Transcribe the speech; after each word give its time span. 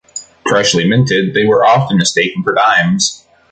Freshly 0.49 0.89
minted, 0.89 1.35
they 1.35 1.45
were 1.45 1.63
often 1.63 1.95
mistaken 1.95 2.41
for 2.41 2.55
dimes. 2.55 3.27